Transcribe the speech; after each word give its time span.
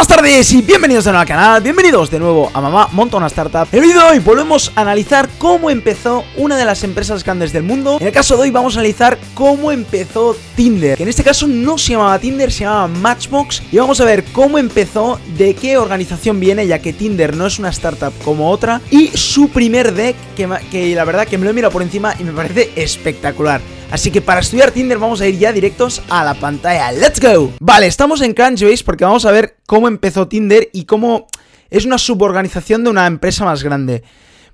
Buenas 0.00 0.16
tardes 0.16 0.52
y 0.54 0.62
bienvenidos 0.62 1.04
de 1.04 1.10
nuevo 1.10 1.20
al 1.20 1.28
canal, 1.28 1.62
bienvenidos 1.62 2.10
de 2.10 2.18
nuevo 2.18 2.50
a 2.54 2.60
Mamá 2.62 2.88
Monta 2.92 3.18
una 3.18 3.26
Startup. 3.26 3.68
En 3.70 3.80
el 3.80 3.84
vídeo 3.86 4.00
de 4.00 4.12
hoy 4.12 4.18
volvemos 4.18 4.72
a 4.74 4.80
analizar 4.80 5.28
cómo 5.36 5.68
empezó 5.68 6.24
una 6.38 6.56
de 6.56 6.64
las 6.64 6.84
empresas 6.84 7.22
grandes 7.22 7.52
del 7.52 7.64
mundo. 7.64 7.98
En 8.00 8.06
el 8.06 8.12
caso 8.14 8.34
de 8.34 8.44
hoy 8.44 8.50
vamos 8.50 8.76
a 8.76 8.78
analizar 8.78 9.18
cómo 9.34 9.70
empezó 9.70 10.34
Tinder, 10.56 10.96
que 10.96 11.02
en 11.02 11.10
este 11.10 11.22
caso 11.22 11.46
no 11.46 11.76
se 11.76 11.92
llamaba 11.92 12.18
Tinder, 12.18 12.50
se 12.50 12.64
llamaba 12.64 12.88
Matchbox. 12.88 13.62
Y 13.70 13.76
vamos 13.76 14.00
a 14.00 14.06
ver 14.06 14.24
cómo 14.32 14.56
empezó, 14.56 15.20
de 15.36 15.52
qué 15.52 15.76
organización 15.76 16.40
viene, 16.40 16.66
ya 16.66 16.78
que 16.78 16.94
Tinder 16.94 17.36
no 17.36 17.46
es 17.46 17.58
una 17.58 17.68
startup 17.68 18.14
como 18.24 18.50
otra. 18.50 18.80
Y 18.90 19.08
su 19.08 19.50
primer 19.50 19.92
deck, 19.92 20.16
que, 20.34 20.48
que 20.70 20.94
la 20.94 21.04
verdad 21.04 21.28
que 21.28 21.36
me 21.36 21.44
lo 21.44 21.50
he 21.50 21.52
mirado 21.52 21.72
por 21.72 21.82
encima 21.82 22.14
y 22.18 22.24
me 22.24 22.32
parece 22.32 22.70
espectacular. 22.74 23.60
Así 23.90 24.12
que 24.12 24.22
para 24.22 24.40
estudiar 24.40 24.70
Tinder 24.70 24.98
vamos 24.98 25.20
a 25.20 25.26
ir 25.26 25.36
ya 25.38 25.52
directos 25.52 26.00
a 26.08 26.24
la 26.24 26.34
pantalla. 26.34 26.92
¡Let's 26.92 27.20
go! 27.20 27.52
Vale, 27.58 27.86
estamos 27.86 28.20
en 28.20 28.34
Crunchbase 28.34 28.84
porque 28.84 29.04
vamos 29.04 29.26
a 29.26 29.32
ver 29.32 29.56
cómo 29.66 29.88
empezó 29.88 30.28
Tinder 30.28 30.68
y 30.72 30.84
cómo 30.84 31.26
es 31.70 31.84
una 31.84 31.98
suborganización 31.98 32.84
de 32.84 32.90
una 32.90 33.06
empresa 33.06 33.44
más 33.44 33.64
grande. 33.64 34.04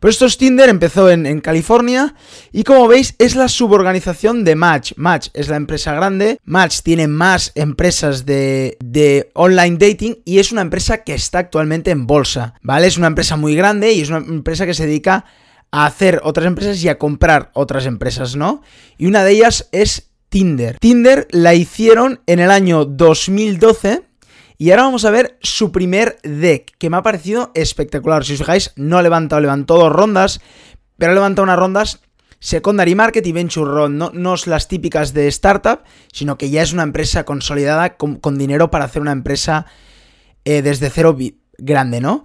Pero 0.01 0.11
esto 0.11 0.27
es 0.27 0.39
Tinder, 0.39 0.69
empezó 0.69 1.11
en, 1.11 1.41
California 1.41 2.15
y 2.53 2.65
como 2.65 2.89
veis 2.89 3.15
es 3.19 3.35
la 3.35 3.49
suborganización 3.49 4.45
de 4.45 4.55
Match. 4.55 4.93
Match 4.97 5.29
es 5.35 5.49
la 5.49 5.57
empresa 5.57 5.95
grande, 5.95 6.39
Match 6.45 6.80
tiene 6.83 7.07
más 7.07 7.53
empresas 7.55 8.25
de, 8.25 8.77
de, 8.80 9.30
online 9.35 9.77
dating 9.79 10.19
y 10.25 10.39
es 10.39 10.53
una 10.53 10.63
empresa 10.63 11.03
que 11.03 11.15
está 11.15 11.41
actualmente 11.41 11.91
en 11.91 12.07
bolsa, 12.07 12.55
¿vale? 12.63 12.87
Es 12.87 12.97
una 12.99 13.07
empresa 13.07 13.37
muy 13.37 13.55
grande 13.55 13.93
y 13.93 14.01
es 14.01 14.09
una 14.09 14.19
empresa 14.19 14.66
que 14.66 14.75
se 14.75 14.87
dedica 14.87 15.25
a 15.77 15.85
hacer 15.85 16.23
otras 16.25 16.47
empresas 16.47 16.83
y 16.83 16.89
a 16.89 16.97
comprar 16.97 17.51
otras 17.53 17.85
empresas, 17.85 18.35
¿no? 18.35 18.62
Y 18.97 19.05
una 19.05 19.25
de 19.25 19.33
ellas 19.33 19.69
es 19.73 20.11
Tinder. 20.30 20.79
Tinder 20.79 21.29
la 21.30 21.52
hicieron 21.52 22.23
en 22.27 22.39
el 22.39 22.51
año 22.51 22.87
2012 22.87 24.02
y 24.57 24.71
ahora 24.71 24.85
vamos 24.85 25.05
a 25.05 25.11
ver 25.11 25.37
su 25.43 25.73
primer 25.73 26.19
deck, 26.23 26.73
que 26.79 26.89
me 26.89 26.97
ha 26.97 27.02
parecido 27.02 27.51
espectacular. 27.52 28.25
Si 28.25 28.33
os 28.33 28.39
fijáis, 28.39 28.73
no 28.77 28.97
ha 28.97 29.02
levantado, 29.02 29.43
levantó 29.43 29.77
dos 29.77 29.93
rondas, 29.93 30.41
pero 30.97 31.13
ha 31.13 31.15
levantado 31.15 31.43
unas 31.45 31.59
rondas 31.59 32.01
Secondary 32.41 32.95
Market 32.95 33.27
y 33.27 33.32
Venture 33.32 33.71
Round, 33.71 33.99
no, 33.99 34.10
no 34.15 34.32
es 34.32 34.47
las 34.47 34.69
típicas 34.69 35.13
de 35.13 35.29
startup, 35.29 35.80
sino 36.10 36.38
que 36.38 36.49
ya 36.49 36.63
es 36.63 36.73
una 36.73 36.85
empresa 36.85 37.24
consolidada 37.24 37.99
con, 37.99 38.38
dinero 38.38 38.71
para 38.71 38.87
hacer 38.87 39.02
una 39.02 39.13
empresa 39.13 39.66
eh, 40.47 40.63
desde 40.63 40.88
cero 40.88 41.19
grande, 41.59 42.01
¿no? 42.01 42.24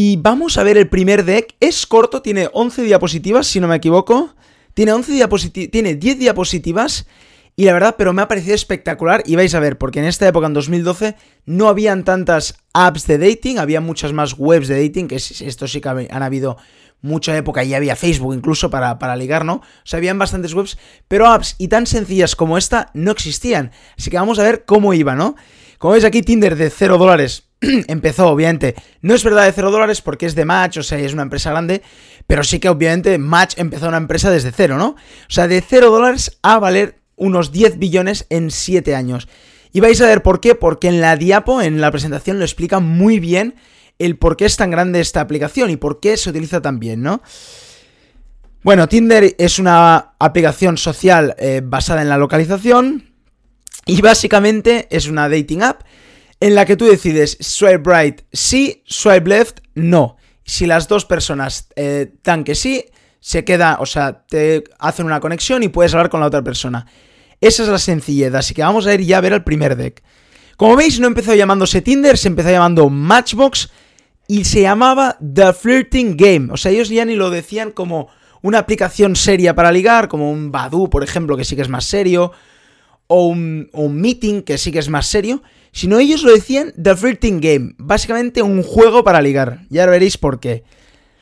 Y 0.00 0.14
vamos 0.14 0.58
a 0.58 0.62
ver 0.62 0.78
el 0.78 0.88
primer 0.88 1.24
deck. 1.24 1.56
Es 1.58 1.84
corto, 1.84 2.22
tiene 2.22 2.48
11 2.52 2.84
diapositivas, 2.84 3.48
si 3.48 3.58
no 3.58 3.66
me 3.66 3.74
equivoco. 3.74 4.32
Tiene 4.72 4.92
11 4.92 5.10
diapositivas, 5.10 5.72
tiene 5.72 5.96
10 5.96 6.20
diapositivas. 6.20 7.08
Y 7.56 7.64
la 7.64 7.72
verdad, 7.72 7.96
pero 7.98 8.12
me 8.12 8.22
ha 8.22 8.28
parecido 8.28 8.54
espectacular. 8.54 9.24
Y 9.26 9.34
vais 9.34 9.56
a 9.56 9.58
ver, 9.58 9.76
porque 9.76 9.98
en 9.98 10.04
esta 10.04 10.28
época, 10.28 10.46
en 10.46 10.54
2012, 10.54 11.16
no 11.46 11.66
habían 11.66 12.04
tantas 12.04 12.58
apps 12.72 13.08
de 13.08 13.18
dating, 13.18 13.58
había 13.58 13.80
muchas 13.80 14.12
más 14.12 14.36
webs 14.38 14.68
de 14.68 14.80
dating, 14.80 15.08
que 15.08 15.16
esto 15.16 15.66
sí 15.66 15.80
que 15.80 15.88
han 15.88 16.22
habido 16.22 16.58
mucha 17.00 17.36
época 17.36 17.64
y 17.64 17.74
había 17.74 17.96
Facebook 17.96 18.34
incluso 18.34 18.70
para, 18.70 19.00
para 19.00 19.16
ligar, 19.16 19.44
¿no? 19.44 19.54
O 19.54 19.62
sea, 19.82 19.96
habían 19.96 20.16
bastantes 20.16 20.54
webs, 20.54 20.78
pero 21.08 21.26
apps 21.26 21.56
y 21.58 21.66
tan 21.66 21.86
sencillas 21.86 22.36
como 22.36 22.56
esta 22.56 22.92
no 22.94 23.10
existían. 23.10 23.72
Así 23.98 24.10
que 24.10 24.16
vamos 24.16 24.38
a 24.38 24.44
ver 24.44 24.64
cómo 24.64 24.94
iba, 24.94 25.16
¿no? 25.16 25.34
Como 25.78 25.92
veis 25.92 26.04
aquí, 26.04 26.22
Tinder 26.22 26.56
de 26.56 26.70
0 26.70 26.98
dólares 26.98 27.44
empezó, 27.60 28.28
obviamente. 28.28 28.74
No 29.00 29.14
es 29.14 29.24
verdad 29.24 29.44
de 29.44 29.52
0 29.52 29.70
dólares 29.70 30.02
porque 30.02 30.26
es 30.26 30.34
de 30.34 30.44
Match, 30.44 30.78
o 30.78 30.82
sea, 30.82 30.98
es 30.98 31.12
una 31.12 31.22
empresa 31.22 31.50
grande, 31.50 31.82
pero 32.26 32.44
sí 32.44 32.58
que 32.58 32.68
obviamente 32.68 33.16
Match 33.18 33.54
empezó 33.56 33.88
una 33.88 33.96
empresa 33.96 34.30
desde 34.30 34.52
cero, 34.52 34.76
¿no? 34.76 34.88
O 34.90 35.30
sea, 35.30 35.48
de 35.48 35.60
0 35.60 35.90
dólares 35.90 36.38
a 36.42 36.58
valer 36.58 36.98
unos 37.16 37.52
10 37.52 37.78
billones 37.78 38.26
en 38.28 38.50
7 38.50 38.94
años. 38.94 39.28
Y 39.72 39.80
vais 39.80 40.00
a 40.00 40.06
ver 40.06 40.22
por 40.22 40.40
qué, 40.40 40.54
porque 40.54 40.88
en 40.88 41.00
la 41.00 41.16
diapo, 41.16 41.62
en 41.62 41.80
la 41.80 41.90
presentación, 41.90 42.38
lo 42.38 42.44
explica 42.44 42.80
muy 42.80 43.20
bien 43.20 43.54
el 43.98 44.16
por 44.16 44.36
qué 44.36 44.46
es 44.46 44.56
tan 44.56 44.70
grande 44.70 45.00
esta 45.00 45.20
aplicación 45.20 45.70
y 45.70 45.76
por 45.76 46.00
qué 46.00 46.16
se 46.16 46.30
utiliza 46.30 46.62
tan 46.62 46.78
bien, 46.78 47.02
¿no? 47.02 47.22
Bueno, 48.62 48.88
Tinder 48.88 49.34
es 49.38 49.58
una 49.58 50.14
aplicación 50.18 50.76
social 50.78 51.34
eh, 51.38 51.60
basada 51.64 52.02
en 52.02 52.08
la 52.08 52.18
localización, 52.18 53.07
y 53.88 54.02
básicamente 54.02 54.86
es 54.90 55.08
una 55.08 55.28
dating 55.28 55.62
app 55.62 55.80
en 56.40 56.54
la 56.54 56.66
que 56.66 56.76
tú 56.76 56.84
decides 56.84 57.38
swipe 57.40 57.82
right 57.84 58.20
sí, 58.32 58.82
swipe 58.86 59.28
left 59.28 59.60
no. 59.74 60.16
Si 60.44 60.66
las 60.66 60.88
dos 60.88 61.04
personas 61.06 61.68
eh, 61.74 62.12
dan 62.22 62.44
que 62.44 62.54
sí, 62.54 62.84
se 63.18 63.44
queda, 63.44 63.78
o 63.80 63.86
sea, 63.86 64.24
te 64.28 64.62
hacen 64.78 65.06
una 65.06 65.20
conexión 65.20 65.62
y 65.62 65.68
puedes 65.68 65.94
hablar 65.94 66.10
con 66.10 66.20
la 66.20 66.26
otra 66.26 66.42
persona. 66.42 66.86
Esa 67.40 67.62
es 67.62 67.68
la 67.68 67.78
sencillez, 67.78 68.34
así 68.34 68.54
que 68.54 68.62
vamos 68.62 68.86
a 68.86 68.94
ir 68.94 69.00
ya 69.00 69.18
a 69.18 69.22
ver 69.22 69.32
el 69.32 69.42
primer 69.42 69.74
deck. 69.74 70.02
Como 70.58 70.76
veis, 70.76 71.00
no 71.00 71.06
empezó 71.06 71.34
llamándose 71.34 71.80
Tinder, 71.80 72.18
se 72.18 72.28
empezó 72.28 72.50
llamando 72.50 72.90
Matchbox 72.90 73.70
y 74.26 74.44
se 74.44 74.62
llamaba 74.62 75.16
The 75.20 75.54
Flirting 75.54 76.16
Game. 76.16 76.48
O 76.52 76.58
sea, 76.58 76.72
ellos 76.72 76.90
ya 76.90 77.06
ni 77.06 77.14
lo 77.14 77.30
decían 77.30 77.72
como 77.72 78.08
una 78.42 78.58
aplicación 78.58 79.16
seria 79.16 79.54
para 79.54 79.72
ligar, 79.72 80.08
como 80.08 80.30
un 80.30 80.52
Badu, 80.52 80.90
por 80.90 81.02
ejemplo, 81.02 81.36
que 81.36 81.44
sí 81.44 81.56
que 81.56 81.62
es 81.62 81.68
más 81.68 81.84
serio, 81.84 82.32
o 83.08 83.26
un, 83.26 83.68
meeting 83.74 84.42
que 84.42 84.58
sí 84.58 84.70
que 84.70 84.78
es 84.78 84.88
más 84.88 85.06
serio, 85.06 85.42
sino 85.72 85.98
ellos 85.98 86.22
lo 86.22 86.32
decían 86.32 86.72
The 86.80 86.94
Flirting 86.94 87.40
Game, 87.40 87.74
básicamente 87.78 88.42
un 88.42 88.62
juego 88.62 89.02
para 89.02 89.20
ligar. 89.20 89.62
Ya 89.70 89.86
veréis 89.86 90.16
por 90.16 90.38
qué. 90.38 90.62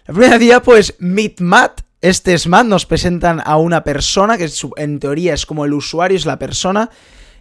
La 0.06 0.14
primera 0.14 0.38
día, 0.38 0.62
pues, 0.62 0.94
Meet 0.98 1.40
Matt, 1.40 1.80
este 2.00 2.34
es 2.34 2.46
Matt, 2.46 2.66
nos 2.66 2.86
presentan 2.86 3.40
a 3.44 3.56
una 3.56 3.82
persona 3.82 4.36
que 4.36 4.48
en 4.76 5.00
teoría 5.00 5.34
es 5.34 5.46
como 5.46 5.64
el 5.64 5.72
usuario, 5.72 6.16
es 6.16 6.26
la 6.26 6.38
persona, 6.38 6.90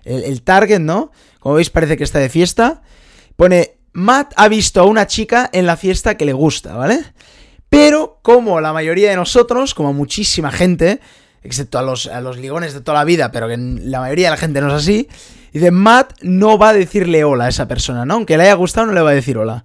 el, 0.04 0.24
el 0.24 0.42
target, 0.42 0.80
¿no? 0.80 1.12
Como 1.40 1.56
veis, 1.56 1.70
parece 1.70 1.98
que 1.98 2.04
está 2.04 2.20
de 2.20 2.30
fiesta. 2.30 2.82
Pone, 3.36 3.78
Matt 3.94 4.34
ha 4.36 4.48
visto 4.48 4.82
a 4.82 4.86
una 4.86 5.08
chica 5.08 5.50
en 5.54 5.66
la 5.66 5.78
fiesta 5.78 6.18
que 6.18 6.26
le 6.26 6.34
gusta, 6.34 6.76
¿vale? 6.76 7.04
Pero 7.70 8.20
como 8.22 8.62
la 8.62 8.74
mayoría 8.74 9.10
de 9.10 9.16
nosotros, 9.16 9.74
como 9.74 9.94
muchísima 9.94 10.52
gente, 10.52 11.02
excepto 11.46 11.80
a 11.80 11.84
los, 11.84 12.08
a 12.08 12.22
los 12.22 12.38
ligones 12.38 12.74
de 12.74 12.82
toda 12.82 12.98
la 12.98 13.06
vida, 13.06 13.32
pero 13.32 13.48
que 13.48 13.58
la 13.58 14.00
mayoría 14.00 14.28
de 14.28 14.32
la 14.32 14.38
gente 14.38 14.62
no 14.62 14.68
es 14.68 14.74
así. 14.74 15.08
Dice, 15.54 15.72
Matt 15.72 16.14
no 16.22 16.58
va 16.58 16.70
a 16.70 16.74
decirle 16.74 17.24
hola 17.24 17.46
a 17.46 17.50
esa 17.50 17.68
persona, 17.68 18.06
¿no? 18.06 18.16
Aunque 18.16 18.38
le 18.38 18.44
haya 18.44 18.56
gustado, 18.56 18.88
no 18.88 18.94
le 18.94 19.02
va 19.02 19.12
a 19.12 19.14
decir 19.14 19.38
hola. 19.38 19.64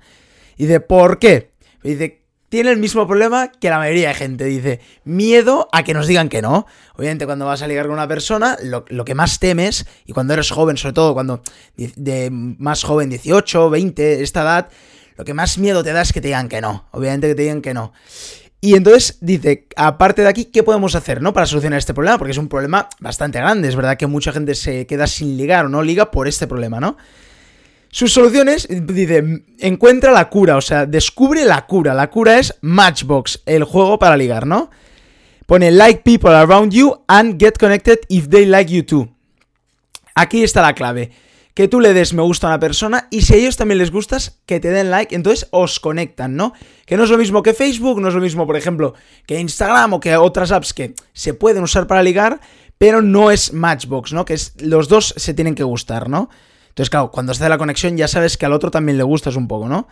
Y 0.56 0.66
dice, 0.66 0.80
¿por 0.80 1.18
qué? 1.18 1.50
dice, 1.82 2.20
tiene 2.50 2.70
el 2.70 2.78
mismo 2.78 3.06
problema 3.06 3.50
que 3.50 3.70
la 3.70 3.78
mayoría 3.78 4.08
de 4.08 4.14
gente. 4.14 4.44
Dice, 4.44 4.80
miedo 5.04 5.68
a 5.72 5.82
que 5.82 5.94
nos 5.94 6.06
digan 6.06 6.28
que 6.28 6.42
no. 6.42 6.66
Obviamente, 6.96 7.24
cuando 7.24 7.46
vas 7.46 7.62
a 7.62 7.66
ligar 7.66 7.86
con 7.86 7.94
una 7.94 8.08
persona, 8.08 8.58
lo, 8.62 8.84
que 8.84 9.14
más 9.14 9.38
temes, 9.38 9.86
y 10.04 10.12
cuando 10.12 10.34
eres 10.34 10.50
joven, 10.50 10.76
sobre 10.76 10.92
todo 10.92 11.14
cuando 11.14 11.42
de 11.76 12.28
más 12.30 12.82
joven, 12.82 13.08
18, 13.08 13.70
20, 13.70 14.22
esta 14.22 14.42
edad, 14.42 14.68
lo 15.16 15.24
que 15.24 15.32
más 15.32 15.58
miedo 15.58 15.82
te 15.82 15.92
da 15.92 16.02
es 16.02 16.12
que 16.12 16.20
te 16.20 16.28
digan 16.28 16.48
que 16.48 16.60
no. 16.60 16.86
Obviamente 16.90 17.28
que 17.28 17.34
te 17.34 17.42
digan 17.42 17.62
que 17.62 17.72
no. 17.72 17.92
Y 18.62 18.74
entonces 18.74 19.16
dice, 19.20 19.66
aparte 19.76 20.22
de 20.22 20.28
aquí, 20.28 20.46
¿qué 20.46 20.62
podemos 20.62 20.94
hacer, 20.94 21.22
no? 21.22 21.32
Para 21.32 21.46
solucionar 21.46 21.78
este 21.78 21.94
problema, 21.94 22.18
porque 22.18 22.32
es 22.32 22.38
un 22.38 22.48
problema 22.48 22.88
bastante 22.98 23.38
grande. 23.38 23.68
Es 23.68 23.76
verdad 23.76 23.96
que 23.96 24.06
mucha 24.06 24.32
gente 24.32 24.54
se 24.54 24.86
queda 24.86 25.06
sin 25.06 25.36
ligar 25.38 25.64
o 25.64 25.68
no 25.70 25.82
liga 25.82 26.10
por 26.10 26.28
este 26.28 26.46
problema, 26.46 26.78
¿no? 26.78 26.98
Sus 27.90 28.12
soluciones, 28.12 28.68
dice, 28.70 29.42
encuentra 29.58 30.12
la 30.12 30.28
cura, 30.28 30.56
o 30.56 30.60
sea, 30.60 30.86
descubre 30.86 31.44
la 31.44 31.66
cura. 31.66 31.94
La 31.94 32.10
cura 32.10 32.38
es 32.38 32.54
Matchbox, 32.60 33.42
el 33.46 33.64
juego 33.64 33.98
para 33.98 34.16
ligar, 34.16 34.46
¿no? 34.46 34.70
Pone 35.46 35.70
like 35.72 36.02
people 36.02 36.30
around 36.30 36.72
you 36.72 37.02
and 37.08 37.40
get 37.42 37.54
connected 37.58 37.98
if 38.08 38.28
they 38.28 38.44
like 38.44 38.72
you 38.72 38.84
too. 38.84 39.08
Aquí 40.14 40.44
está 40.44 40.60
la 40.62 40.74
clave 40.74 41.10
que 41.60 41.68
tú 41.68 41.78
le 41.78 41.92
des 41.92 42.14
me 42.14 42.22
gusta 42.22 42.46
a 42.46 42.50
una 42.50 42.58
persona 42.58 43.06
y 43.10 43.20
si 43.20 43.34
a 43.34 43.36
ellos 43.36 43.58
también 43.58 43.76
les 43.76 43.90
gustas, 43.90 44.40
que 44.46 44.60
te 44.60 44.70
den 44.70 44.90
like, 44.90 45.14
entonces 45.14 45.46
os 45.50 45.78
conectan, 45.78 46.34
¿no? 46.34 46.54
Que 46.86 46.96
no 46.96 47.04
es 47.04 47.10
lo 47.10 47.18
mismo 47.18 47.42
que 47.42 47.52
Facebook, 47.52 48.00
no 48.00 48.08
es 48.08 48.14
lo 48.14 48.22
mismo, 48.22 48.46
por 48.46 48.56
ejemplo, 48.56 48.94
que 49.26 49.38
Instagram 49.38 49.92
o 49.92 50.00
que 50.00 50.16
otras 50.16 50.52
apps 50.52 50.72
que 50.72 50.94
se 51.12 51.34
pueden 51.34 51.62
usar 51.62 51.86
para 51.86 52.02
ligar, 52.02 52.40
pero 52.78 53.02
no 53.02 53.30
es 53.30 53.52
Matchbox, 53.52 54.14
¿no? 54.14 54.24
Que 54.24 54.38
los 54.60 54.88
dos 54.88 55.12
se 55.18 55.34
tienen 55.34 55.54
que 55.54 55.62
gustar, 55.62 56.08
¿no? 56.08 56.30
Entonces, 56.70 56.88
claro, 56.88 57.10
cuando 57.10 57.34
se 57.34 57.42
da 57.42 57.50
la 57.50 57.58
conexión 57.58 57.94
ya 57.94 58.08
sabes 58.08 58.38
que 58.38 58.46
al 58.46 58.54
otro 58.54 58.70
también 58.70 58.96
le 58.96 59.04
gustas 59.04 59.36
un 59.36 59.46
poco, 59.46 59.68
¿no? 59.68 59.86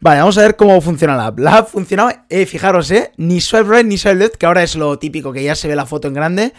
Vale, 0.00 0.18
vamos 0.18 0.36
a 0.38 0.42
ver 0.42 0.56
cómo 0.56 0.80
funciona 0.80 1.14
la 1.14 1.26
app. 1.26 1.38
La 1.38 1.58
app 1.58 1.68
funcionaba, 1.68 2.26
eh, 2.28 2.46
fijaros, 2.46 2.90
¿eh? 2.90 3.12
Ni 3.16 3.40
swipe 3.40 3.72
right 3.72 3.86
ni 3.86 3.96
swipe 3.96 4.16
left, 4.16 4.36
que 4.38 4.46
ahora 4.46 4.64
es 4.64 4.74
lo 4.74 4.98
típico, 4.98 5.32
que 5.32 5.44
ya 5.44 5.54
se 5.54 5.68
ve 5.68 5.76
la 5.76 5.86
foto 5.86 6.08
en 6.08 6.14
grande. 6.14 6.52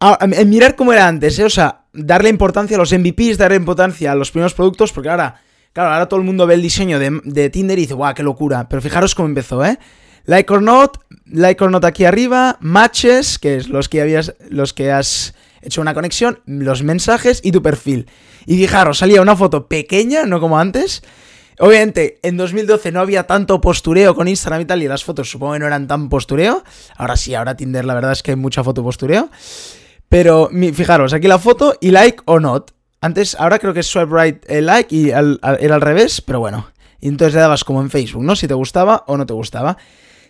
Ah, 0.00 0.18
mirar 0.26 0.76
cómo 0.76 0.92
era 0.92 1.08
antes, 1.08 1.38
¿eh? 1.38 1.44
O 1.44 1.50
sea, 1.50 1.84
darle 1.92 2.28
importancia 2.28 2.76
a 2.76 2.80
los 2.80 2.92
MVPs, 2.92 3.38
darle 3.38 3.56
importancia 3.56 4.12
a 4.12 4.14
los 4.14 4.30
primeros 4.30 4.54
productos, 4.54 4.92
porque 4.92 5.08
ahora, 5.08 5.40
claro, 5.72 5.92
ahora 5.92 6.06
todo 6.06 6.20
el 6.20 6.26
mundo 6.26 6.46
ve 6.46 6.54
el 6.54 6.62
diseño 6.62 6.98
de, 6.98 7.50
Tinder 7.50 7.78
y 7.78 7.82
dice, 7.82 7.94
guau, 7.94 8.14
qué 8.14 8.22
locura. 8.22 8.68
Pero 8.68 8.82
fijaros 8.82 9.14
cómo 9.14 9.28
empezó, 9.28 9.64
¿eh? 9.64 9.78
Like 10.26 10.52
or 10.52 10.62
not, 10.62 10.98
like 11.26 11.62
or 11.62 11.70
not 11.70 11.84
aquí 11.84 12.04
arriba, 12.04 12.56
matches, 12.60 13.38
que 13.38 13.56
es 13.56 13.68
los 13.68 13.88
que 13.88 14.00
habías, 14.00 14.34
los 14.48 14.72
que 14.72 14.90
has 14.90 15.34
hecho 15.62 15.80
una 15.80 15.94
conexión, 15.94 16.40
los 16.46 16.82
mensajes 16.82 17.40
y 17.42 17.52
tu 17.52 17.62
perfil. 17.62 18.06
Y 18.46 18.56
fijaros, 18.56 18.98
salía 18.98 19.22
una 19.22 19.36
foto 19.36 19.68
pequeña, 19.68 20.24
no 20.24 20.40
como 20.40 20.58
antes. 20.58 21.02
Obviamente, 21.60 22.18
en 22.22 22.36
2012 22.36 22.90
no 22.90 23.00
había 23.00 23.26
tanto 23.26 23.60
postureo 23.60 24.14
con 24.14 24.26
Instagram 24.26 24.62
y 24.62 24.64
tal, 24.64 24.82
y 24.82 24.88
las 24.88 25.04
fotos 25.04 25.30
supongo 25.30 25.52
que 25.52 25.60
no 25.60 25.66
eran 25.66 25.86
tan 25.86 26.08
postureo. 26.08 26.64
Ahora 26.96 27.16
sí, 27.16 27.34
ahora 27.34 27.56
Tinder 27.56 27.84
la 27.84 27.94
verdad 27.94 28.12
es 28.12 28.22
que 28.22 28.32
hay 28.32 28.36
mucha 28.36 28.64
foto 28.64 28.82
postureo. 28.82 29.30
Pero 30.14 30.48
fijaros, 30.74 31.12
aquí 31.12 31.26
la 31.26 31.40
foto 31.40 31.76
y 31.80 31.90
like 31.90 32.22
o 32.26 32.38
not. 32.38 32.70
Antes, 33.00 33.34
ahora 33.34 33.58
creo 33.58 33.74
que 33.74 33.80
es 33.80 33.88
swipe 33.88 34.14
right 34.16 34.44
el 34.48 34.66
like 34.66 34.94
y 34.94 35.08
era 35.08 35.74
al 35.74 35.80
revés, 35.80 36.20
pero 36.20 36.38
bueno. 36.38 36.68
Y 37.00 37.08
entonces 37.08 37.34
le 37.34 37.40
dabas 37.40 37.64
como 37.64 37.80
en 37.80 37.90
Facebook, 37.90 38.22
¿no? 38.22 38.36
Si 38.36 38.46
te 38.46 38.54
gustaba 38.54 39.02
o 39.08 39.16
no 39.16 39.26
te 39.26 39.32
gustaba. 39.32 39.76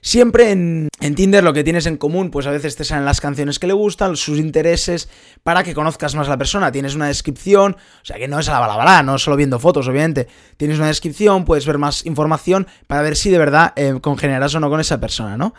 Siempre 0.01 0.53
en, 0.53 0.89
Tinder 1.15 1.45
lo 1.45 1.53
que 1.53 1.65
tienes 1.65 1.85
en 1.85 1.99
común, 1.99 2.31
pues 2.31 2.47
a 2.47 2.51
veces 2.51 2.77
te 2.77 2.85
salen 2.85 3.05
las 3.05 3.21
canciones 3.21 3.59
que 3.59 3.67
le 3.67 3.75
gustan, 3.75 4.17
sus 4.17 4.39
intereses, 4.39 5.11
para 5.43 5.63
que 5.63 5.75
conozcas 5.75 6.15
más 6.15 6.29
a 6.29 6.31
la 6.31 6.39
persona. 6.39 6.73
Tienes 6.73 6.95
una 6.95 7.09
descripción, 7.09 7.77
o 7.77 8.05
sea 8.07 8.17
que 8.17 8.27
no 8.27 8.39
es 8.39 8.49
a 8.49 8.53
la 8.53 8.61
balabala, 8.61 9.03
no 9.03 9.19
solo 9.19 9.37
viendo 9.37 9.59
fotos, 9.59 9.87
obviamente. 9.87 10.29
Tienes 10.57 10.79
una 10.79 10.87
descripción, 10.87 11.45
puedes 11.45 11.67
ver 11.67 11.77
más 11.77 12.07
información 12.07 12.67
para 12.87 13.03
ver 13.03 13.17
si 13.17 13.29
de 13.29 13.37
verdad 13.37 13.75
eh, 13.77 13.99
congeneras 14.01 14.55
o 14.55 14.61
no 14.61 14.71
con 14.71 14.81
esa 14.81 14.99
persona, 14.99 15.37
¿no? 15.37 15.53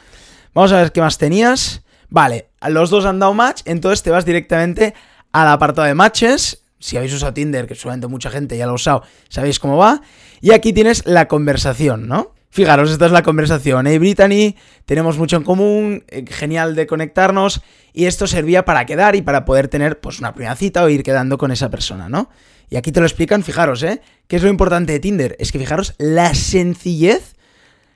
Vamos 0.56 0.72
a 0.72 0.78
ver 0.78 0.92
qué 0.92 1.02
más 1.02 1.20
tenías. 1.20 1.85
Vale, 2.10 2.50
los 2.68 2.90
dos 2.90 3.06
han 3.06 3.20
dado 3.20 3.34
match, 3.34 3.62
entonces 3.66 4.04
te 4.04 4.12
vas 4.12 4.26
directamente 4.26 4.94
al 5.32 5.48
apartado 5.48 5.88
de 5.88 5.96
matches. 5.96 6.64
Si 6.80 6.98
habéis 6.98 7.14
usado 7.14 7.34
Tinder, 7.34 7.68
que 7.68 7.76
seguramente 7.76 8.08
mucha 8.08 8.30
gente 8.30 8.58
ya 8.58 8.66
lo 8.66 8.74
ha 8.74 8.76
usado, 8.76 9.04
sabéis 9.30 9.60
cómo 9.60 9.78
va. 9.78 10.02
Y 10.42 10.52
aquí 10.52 10.74
tienes 10.74 11.06
la 11.06 11.28
conversación, 11.28 12.08
¿no? 12.08 12.36
Fijaros, 12.56 12.90
esta 12.90 13.08
es 13.08 13.12
la 13.12 13.22
conversación. 13.22 13.86
Hey, 13.86 13.98
Brittany, 13.98 14.56
tenemos 14.86 15.18
mucho 15.18 15.36
en 15.36 15.44
común, 15.44 16.06
eh, 16.08 16.24
genial 16.26 16.74
de 16.74 16.88
conectarnos. 16.88 17.62
Y 17.92 18.06
esto 18.06 18.28
servía 18.28 18.64
para 18.64 18.86
quedar 18.86 19.18
y 19.18 19.22
para 19.22 19.44
poder 19.44 19.68
tener 19.68 20.00
pues 20.00 20.20
una 20.20 20.34
primera 20.34 20.56
cita 20.56 20.82
o 20.84 20.88
ir 20.88 21.04
quedando 21.04 21.38
con 21.38 21.52
esa 21.52 21.70
persona, 21.70 22.08
¿no? 22.08 22.30
Y 22.70 22.78
aquí 22.78 22.94
te 22.94 23.02
lo 23.02 23.06
explican, 23.06 23.44
fijaros, 23.44 23.84
¿eh? 23.84 24.02
¿Qué 24.28 24.38
es 24.38 24.44
lo 24.44 24.48
importante 24.48 24.94
de 24.94 25.02
Tinder? 25.02 25.36
Es 25.38 25.52
que 25.52 25.60
fijaros 25.60 25.96
la 25.98 26.34
sencillez. 26.34 27.36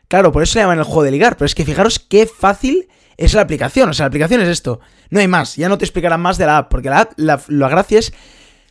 Claro, 0.10 0.34
por 0.34 0.44
eso 0.44 0.54
se 0.54 0.60
llaman 0.60 0.80
el 0.80 0.84
juego 0.84 1.04
de 1.04 1.12
ligar, 1.12 1.38
pero 1.38 1.46
es 1.46 1.56
que 1.56 1.64
fijaros 1.64 2.00
qué 2.00 2.28
fácil 2.28 2.90
es 3.20 3.34
la 3.34 3.42
aplicación. 3.42 3.90
O 3.90 3.94
sea, 3.94 4.06
la 4.06 4.08
aplicación 4.08 4.42
es 4.42 4.48
esto. 4.48 4.80
No 5.10 5.20
hay 5.20 5.28
más. 5.28 5.58
Ya 5.58 5.70
no 5.70 5.78
te 5.78 5.86
explicarán 5.86 6.22
más 6.22 6.38
de 6.38 6.46
la 6.46 6.58
app, 6.58 6.70
porque 6.72 6.90
la 6.90 7.02
app, 7.02 7.12
la, 7.18 7.40
la 7.50 7.70
gracia 7.70 8.00
es 8.00 8.14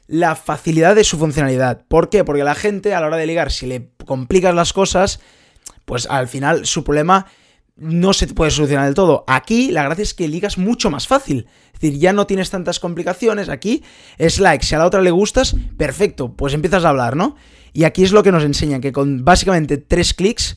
la 0.06 0.34
facilidad 0.34 0.94
de 0.94 1.04
su 1.04 1.18
funcionalidad. 1.18 1.84
¿Por 1.86 2.08
qué? 2.08 2.24
Porque 2.24 2.44
la 2.44 2.54
gente 2.54 2.94
a 2.94 3.00
la 3.00 3.08
hora 3.08 3.18
de 3.18 3.26
ligar, 3.26 3.52
si 3.52 3.66
le 3.66 3.90
complicas 4.06 4.54
las 4.54 4.72
cosas, 4.72 5.20
pues 5.84 6.06
al 6.06 6.28
final 6.28 6.64
su 6.64 6.82
problema 6.82 7.26
no 7.76 8.14
se 8.14 8.26
puede 8.28 8.50
solucionar 8.50 8.86
del 8.86 8.94
todo. 8.94 9.24
Aquí 9.28 9.70
la 9.70 9.84
gracia 9.84 10.02
es 10.02 10.14
que 10.14 10.26
ligas 10.26 10.56
mucho 10.56 10.90
más 10.90 11.06
fácil. 11.06 11.46
Es 11.74 11.80
decir, 11.80 11.98
ya 11.98 12.14
no 12.14 12.26
tienes 12.26 12.48
tantas 12.48 12.80
complicaciones. 12.80 13.50
Aquí 13.50 13.84
es 14.16 14.40
like. 14.40 14.64
Si 14.64 14.74
a 14.74 14.78
la 14.78 14.86
otra 14.86 15.02
le 15.02 15.10
gustas, 15.10 15.54
perfecto, 15.76 16.32
pues 16.32 16.54
empiezas 16.54 16.86
a 16.86 16.88
hablar, 16.88 17.16
¿no? 17.16 17.36
Y 17.74 17.84
aquí 17.84 18.02
es 18.02 18.12
lo 18.12 18.22
que 18.22 18.32
nos 18.32 18.44
enseñan, 18.44 18.80
que 18.80 18.92
con 18.92 19.26
básicamente 19.26 19.76
tres 19.76 20.14
clics 20.14 20.56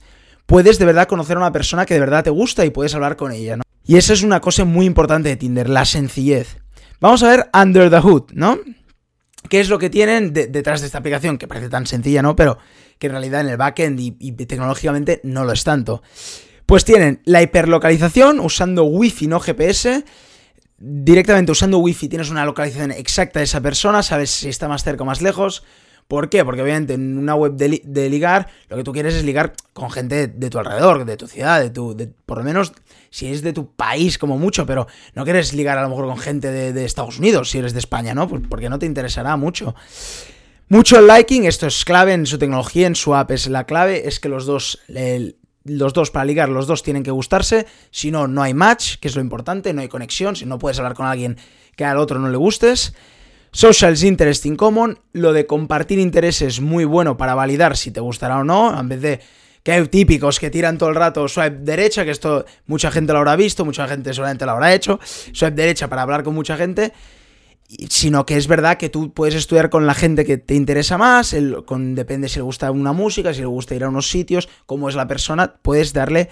puedes 0.51 0.77
de 0.80 0.86
verdad 0.86 1.07
conocer 1.07 1.38
a 1.38 1.39
una 1.39 1.53
persona 1.53 1.86
que 1.86 1.94
de 1.94 2.01
verdad 2.01 2.25
te 2.25 2.30
gusta 2.30 2.65
y 2.65 2.71
puedes 2.71 2.94
hablar 2.94 3.15
con 3.15 3.31
ella, 3.31 3.56
¿no? 3.56 3.63
Y 3.86 3.95
esa 3.95 4.12
es 4.12 4.21
una 4.21 4.42
cosa 4.42 4.65
muy 4.65 4.86
importante 4.86 5.30
de 5.30 5.38
Tinder, 5.38 5.69
la 5.69 5.86
sencillez. 5.86 6.57
Vamos 7.00 7.24
a 7.24 7.30
ver 7.30 7.50
Under 7.53 7.89
the 7.89 8.01
Hood, 8.01 8.33
¿no? 8.33 8.59
¿Qué 9.48 9.62
es 9.62 9.69
lo 9.69 9.80
que 9.80 9.89
tienen 9.89 10.33
detrás 10.33 10.81
de 10.81 10.88
esta 10.88 10.98
aplicación? 10.98 11.38
Que 11.38 11.48
parece 11.48 11.69
tan 11.69 11.88
sencilla, 11.88 12.21
¿no? 12.21 12.36
Pero 12.36 12.57
que 13.00 13.07
en 13.07 13.13
realidad 13.13 13.39
en 13.39 13.48
el 13.48 13.56
backend 13.56 13.98
y, 13.98 14.31
tecnológicamente 14.33 15.21
no 15.24 15.45
lo 15.45 15.53
es 15.53 15.63
tanto. 15.63 16.03
Pues 16.65 16.83
tienen 16.83 17.21
la 17.24 17.42
hiperlocalización 17.42 18.42
usando 18.42 18.83
Wi-Fi, 18.83 19.27
no 19.27 19.39
GPS. 19.39 20.03
Directamente 20.77 21.53
usando 21.53 21.77
Wi-Fi 21.77 22.09
tienes 22.09 22.30
una 22.30 22.44
localización 22.44 22.92
exacta 22.92 23.39
de 23.39 23.45
esa 23.45 23.62
persona, 23.62 24.03
sabes 24.03 24.31
si 24.31 24.50
está 24.50 24.68
más 24.68 24.83
cerca 24.83 25.03
o 25.03 25.06
más 25.06 25.21
lejos. 25.21 25.63
¿Por 26.07 26.30
qué? 26.30 26.44
Porque 26.44 26.62
obviamente 26.62 26.94
en 26.94 27.18
una 27.18 27.36
web 27.36 27.53
de, 27.53 28.09
ligar, 28.09 28.48
lo 28.69 28.77
que 28.77 28.83
tú 28.83 28.92
quieres 28.92 29.15
es 29.15 29.24
ligar 29.24 29.53
con 29.74 29.89
gente 29.92 30.27
de, 30.27 30.50
tu 30.50 30.59
alrededor, 30.59 31.06
de 31.06 31.18
tu 31.18 31.27
ciudad, 31.27 31.62
de 31.62 31.69
tu. 31.69 31.95
por 32.25 32.39
lo 32.39 32.44
menos 32.44 32.74
si 33.09 33.27
es 33.27 33.42
de 33.42 33.53
tu 33.53 33.71
país 33.71 34.18
como 34.18 34.38
mucho, 34.38 34.65
pero 34.65 34.88
no 35.15 35.24
quieres 35.24 35.53
ligar 35.53 35.77
a 35.77 35.83
lo 35.83 35.89
mejor 35.89 36.07
con 36.07 36.18
gente 36.18 36.51
de, 36.51 36.86
Estados 36.86 37.19
Unidos, 37.19 37.50
si 37.50 37.59
eres 37.59 37.74
de 37.74 37.80
España, 37.80 38.13
¿no? 38.13 38.27
Porque 38.27 38.69
no 38.69 38.80
te 38.80 38.86
interesará 38.86 39.36
mucho. 39.38 39.75
Mucho 40.69 41.01
liking, 41.01 41.45
esto 41.45 41.68
es 41.68 41.83
clave 41.83 42.13
en 42.13 42.25
su 42.25 42.38
tecnología, 42.38 42.88
en 42.88 42.95
su 42.95 43.13
app 43.13 43.31
es 43.31 43.48
la 43.48 43.65
clave, 43.65 44.07
es 44.07 44.21
que 44.21 44.30
los 44.30 44.45
dos, 44.45 44.80
los 45.65 45.94
dos 45.94 46.12
para 46.12 46.24
ligar, 46.24 46.48
los 46.48 46.68
dos 46.68 46.83
tienen 46.83 47.03
que 47.03 47.12
gustarse, 47.12 47.68
si 47.92 48.09
no, 48.09 48.27
no 48.27 48.42
hay 48.42 48.53
match, 48.53 48.95
que 48.98 49.09
es 49.09 49.15
lo 49.15 49.21
importante, 49.21 49.74
no 49.74 49.81
hay 49.81 49.89
conexión, 49.89 50.38
si 50.38 50.45
no 50.45 50.59
puedes 50.59 50.80
hablar 50.80 50.94
con 50.94 51.06
alguien 51.06 51.38
que 51.75 51.83
al 51.83 51.98
otro 51.98 52.19
no 52.19 52.30
le 52.30 52.38
gustes. 52.38 52.94
Socials 53.51 54.03
Interest 54.03 54.45
in 54.45 54.56
Common, 54.56 55.00
lo 55.12 55.33
de 55.33 55.45
compartir 55.45 56.00
intereses 56.00 56.62
muy 56.62 56.86
bueno 56.86 57.18
para 57.18 57.36
validar 57.36 57.75
si 57.75 57.92
te 57.92 58.00
gustará 58.00 58.39
o 58.39 58.44
no, 58.44 58.80
en 58.80 58.88
vez 58.88 59.01
de 59.01 59.19
que 59.63 59.74
hay 59.74 59.88
típicos 59.88 60.39
que 60.39 60.50
tiran 60.50 60.77
todo 60.77 60.89
el 60.89 60.95
rato 60.95 61.27
swipe 61.27 61.57
derecha, 61.59 62.06
que 62.06 62.12
esto 62.12 62.45
mucha 62.65 62.92
gente 62.92 63.13
lo 63.13 63.19
habrá 63.19 63.36
visto, 63.36 63.65
mucha 63.65 63.88
gente 63.88 64.13
solamente 64.13 64.45
lo 64.45 64.51
habrá 64.51 64.74
hecho, 64.74 65.00
swipe 65.33 65.56
derecha 65.56 65.89
para 65.89 66.01
hablar 66.01 66.24
con 66.24 66.33
mucha 66.33 66.56
gente, 66.56 66.94
sino 67.89 68.25
que 68.25 68.38
es 68.38 68.48
verdad 68.48 68.77
que 68.77 68.89
tú 68.89 69.13
puedes 69.13 69.36
estudiar 69.36 69.69
con 69.69 69.86
la 69.86 69.94
gente 69.94 70.25
que 70.25 70.38
te 70.38 70.56
interesa 70.56 70.98
más, 70.98 71.36
con, 71.65 71.94
depende 71.94 72.30
si 72.30 72.38
le 72.38 72.44
gusta 72.44 72.71
una 72.71 72.94
música, 72.94 73.33
si 73.33 73.42
le 73.42 73.48
gusta 73.48 73.75
ir 73.75 73.83
a 73.83 73.89
unos 73.89 74.09
sitios, 74.09 74.50
cómo 74.65 74.89
es 74.89 74.95
la 74.95 75.07
persona, 75.07 75.56
puedes 75.62 75.94
darle 75.94 76.30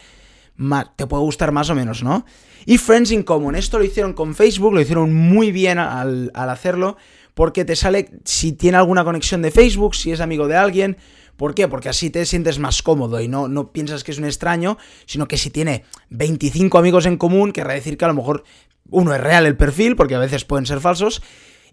te 0.95 1.07
puede 1.07 1.23
gustar 1.23 1.51
más 1.51 1.69
o 1.69 1.75
menos, 1.75 2.03
¿no? 2.03 2.25
Y 2.65 2.77
Friends 2.77 3.11
in 3.11 3.23
Common, 3.23 3.55
esto 3.55 3.79
lo 3.79 3.85
hicieron 3.85 4.13
con 4.13 4.35
Facebook, 4.35 4.73
lo 4.73 4.81
hicieron 4.81 5.13
muy 5.13 5.51
bien 5.51 5.79
al, 5.79 6.31
hacerlo, 6.33 6.97
porque 7.33 7.63
te 7.63 7.75
sale 7.75 8.11
si 8.25 8.51
tiene 8.51 8.77
alguna 8.77 9.03
conexión 9.03 9.41
de 9.41 9.51
Facebook, 9.51 9.95
si 9.95 10.11
es 10.11 10.19
amigo 10.19 10.47
de 10.47 10.57
alguien. 10.57 10.97
¿Por 11.37 11.55
qué? 11.55 11.69
Porque 11.69 11.87
así 11.87 12.09
te 12.09 12.25
sientes 12.25 12.59
más 12.59 12.81
cómodo 12.81 13.21
y 13.21 13.29
no, 13.29 13.47
no 13.47 13.71
piensas 13.71 14.03
que 14.03 14.11
es 14.11 14.17
un 14.17 14.25
extraño, 14.25 14.77
sino 15.05 15.27
que 15.27 15.37
si 15.37 15.49
tiene 15.49 15.85
25 16.09 16.77
amigos 16.77 17.05
en 17.05 17.15
común, 17.15 17.53
querrá 17.53 17.73
decir 17.73 17.97
que 17.97 18.03
a 18.03 18.09
lo 18.09 18.13
mejor 18.13 18.43
uno 18.89 19.13
es 19.13 19.21
real 19.21 19.45
el 19.45 19.55
perfil, 19.55 19.95
porque 19.95 20.15
a 20.15 20.19
veces 20.19 20.43
pueden 20.43 20.65
ser 20.65 20.81
falsos, 20.81 21.21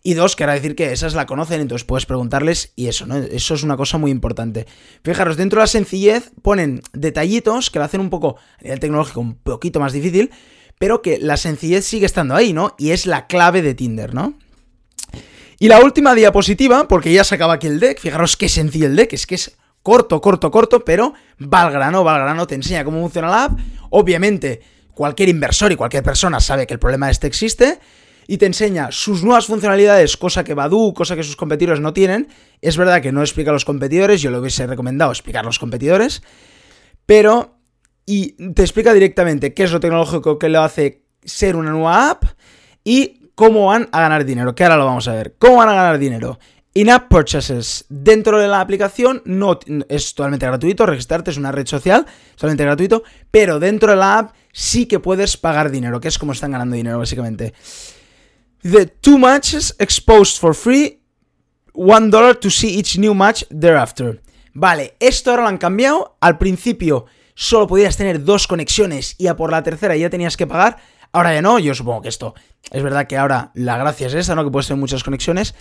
y 0.02 0.14
dos, 0.14 0.36
querrá 0.36 0.54
decir 0.54 0.74
que 0.76 0.92
esas 0.92 1.14
la 1.14 1.26
conocen, 1.26 1.60
entonces 1.60 1.84
puedes 1.84 2.06
preguntarles 2.06 2.72
y 2.76 2.86
eso, 2.86 3.06
¿no? 3.06 3.16
Eso 3.16 3.54
es 3.54 3.62
una 3.62 3.76
cosa 3.76 3.98
muy 3.98 4.10
importante. 4.10 4.66
Fijaros, 5.02 5.36
dentro 5.36 5.60
de 5.60 5.64
la 5.64 5.66
sencillez 5.66 6.30
ponen 6.42 6.82
detallitos 6.92 7.70
que 7.70 7.78
lo 7.78 7.84
hacen 7.84 8.00
un 8.00 8.10
poco 8.10 8.36
a 8.58 8.62
nivel 8.62 8.80
tecnológico 8.80 9.20
un 9.20 9.34
poquito 9.34 9.80
más 9.80 9.92
difícil, 9.92 10.30
pero 10.78 11.02
que 11.02 11.18
la 11.18 11.36
sencillez 11.36 11.84
sigue 11.84 12.06
estando 12.06 12.34
ahí, 12.34 12.52
¿no? 12.52 12.74
Y 12.78 12.90
es 12.90 13.06
la 13.06 13.26
clave 13.26 13.62
de 13.62 13.74
Tinder, 13.74 14.14
¿no? 14.14 14.38
Y 15.58 15.68
la 15.68 15.80
última 15.80 16.14
diapositiva, 16.14 16.86
porque 16.86 17.12
ya 17.12 17.24
se 17.24 17.34
acaba 17.34 17.54
aquí 17.54 17.66
el 17.66 17.80
deck, 17.80 17.98
fijaros 17.98 18.36
qué 18.36 18.48
sencillo 18.48 18.86
el 18.86 18.96
deck, 18.96 19.14
es 19.14 19.26
que 19.26 19.36
es 19.36 19.56
corto, 19.82 20.20
corto, 20.20 20.50
corto, 20.50 20.84
pero 20.84 21.14
va 21.40 21.62
al 21.62 21.72
grano, 21.72 22.04
va 22.04 22.16
al 22.16 22.22
grano, 22.22 22.46
te 22.46 22.54
enseña 22.54 22.84
cómo 22.84 23.00
funciona 23.00 23.28
la 23.28 23.44
app. 23.44 23.58
Obviamente, 23.90 24.60
cualquier 24.92 25.28
inversor 25.28 25.72
y 25.72 25.76
cualquier 25.76 26.02
persona 26.02 26.40
sabe 26.40 26.66
que 26.66 26.74
el 26.74 26.80
problema 26.80 27.08
este 27.10 27.26
existe 27.26 27.78
y 28.26 28.38
te 28.38 28.46
enseña 28.46 28.88
sus 28.90 29.22
nuevas 29.22 29.46
funcionalidades, 29.46 30.16
cosa 30.16 30.44
que 30.44 30.54
Badu, 30.54 30.94
cosa 30.94 31.16
que 31.16 31.22
sus 31.22 31.36
competidores 31.36 31.80
no 31.80 31.92
tienen. 31.92 32.28
Es 32.60 32.76
verdad 32.76 33.00
que 33.02 33.12
no 33.12 33.20
explica 33.20 33.50
a 33.50 33.52
los 33.52 33.64
competidores, 33.64 34.22
yo 34.22 34.30
lo 34.30 34.40
hubiese 34.40 34.66
recomendado 34.66 35.12
explicar 35.12 35.44
a 35.44 35.46
los 35.46 35.58
competidores, 35.58 36.22
pero 37.04 37.56
y 38.06 38.32
te 38.52 38.62
explica 38.62 38.94
directamente 38.94 39.52
qué 39.52 39.64
es 39.64 39.72
lo 39.72 39.80
tecnológico 39.80 40.38
que 40.38 40.48
lo 40.48 40.62
hace 40.62 41.04
ser 41.24 41.56
una 41.56 41.72
nueva 41.72 42.10
app 42.10 42.24
y 42.84 43.30
cómo 43.34 43.66
van 43.66 43.88
a 43.92 44.00
ganar 44.00 44.24
dinero, 44.24 44.54
que 44.54 44.62
ahora 44.64 44.76
lo 44.76 44.86
vamos 44.86 45.08
a 45.08 45.12
ver. 45.12 45.34
¿Cómo 45.38 45.56
van 45.56 45.68
a 45.68 45.74
ganar 45.74 45.98
dinero? 45.98 46.38
In-app 46.72 47.08
purchases. 47.08 47.84
Dentro 47.88 48.38
de 48.38 48.48
la 48.48 48.60
aplicación 48.60 49.22
no 49.24 49.58
es 49.88 50.14
totalmente 50.14 50.46
gratuito, 50.46 50.86
registrarte 50.86 51.30
es 51.32 51.36
una 51.36 51.50
red 51.50 51.66
social, 51.66 52.06
totalmente 52.36 52.64
gratuito, 52.64 53.02
pero 53.30 53.58
dentro 53.58 53.90
de 53.90 53.96
la 53.96 54.18
app 54.18 54.34
sí 54.52 54.86
que 54.86 55.00
puedes 55.00 55.36
pagar 55.36 55.70
dinero, 55.70 56.00
que 56.00 56.08
es 56.08 56.18
como 56.18 56.32
están 56.32 56.52
ganando 56.52 56.76
dinero 56.76 56.98
básicamente. 56.98 57.54
The 58.62 58.86
two 58.86 59.18
matches 59.18 59.74
exposed 59.78 60.38
for 60.38 60.54
free, 60.54 61.00
one 61.72 62.10
dollar 62.10 62.34
to 62.34 62.50
see 62.50 62.78
each 62.78 62.98
new 62.98 63.14
match 63.14 63.44
thereafter. 63.48 64.22
Vale, 64.54 64.96
esto 64.98 65.30
ahora 65.30 65.42
lo 65.42 65.48
han 65.48 65.58
cambiado. 65.58 66.16
Al 66.20 66.38
principio 66.38 67.06
solo 67.34 67.66
podías 67.66 67.96
tener 67.96 68.24
dos 68.24 68.46
conexiones 68.46 69.14
y 69.18 69.26
a 69.26 69.36
por 69.36 69.50
la 69.50 69.62
tercera 69.62 69.96
ya 69.96 70.10
tenías 70.10 70.36
que 70.36 70.46
pagar. 70.46 70.78
Ahora 71.12 71.34
ya 71.34 71.42
no, 71.42 71.58
yo 71.58 71.74
supongo 71.74 72.02
que 72.02 72.08
esto 72.08 72.34
es 72.70 72.82
verdad 72.82 73.06
que 73.06 73.16
ahora 73.16 73.52
la 73.54 73.78
gracia 73.78 74.06
es 74.06 74.14
esa, 74.14 74.34
¿no? 74.34 74.44
Que 74.44 74.50
puedes 74.50 74.66
tener 74.66 74.80
muchas 74.80 75.04
conexiones. 75.04 75.54